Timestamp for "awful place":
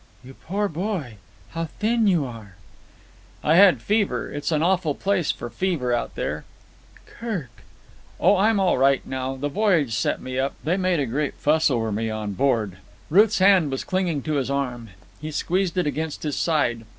4.63-5.29